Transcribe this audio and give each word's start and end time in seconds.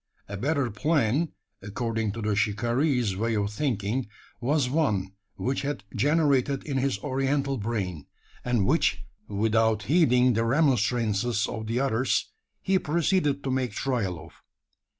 A 0.27 0.35
better 0.35 0.71
plan 0.71 1.29
according 1.61 2.11
to 2.13 2.23
the 2.23 2.35
shikaree's 2.35 3.15
way 3.15 3.35
of 3.35 3.53
thinking 3.53 4.07
was 4.39 4.67
one 4.67 5.11
which 5.35 5.61
had 5.61 5.83
generated 5.95 6.63
in 6.63 6.77
his 6.79 6.97
oriental 7.03 7.55
brain; 7.59 8.07
and 8.43 8.65
which, 8.65 9.05
without 9.27 9.83
heeding 9.83 10.33
the 10.33 10.43
remonstrances 10.43 11.45
of 11.45 11.67
the 11.67 11.79
others, 11.79 12.31
he 12.63 12.79
proceeded 12.79 13.43
to 13.43 13.51
make 13.51 13.73
trial 13.73 14.19
of. 14.19 14.31